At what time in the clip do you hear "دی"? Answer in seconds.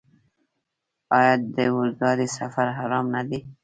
3.27-3.39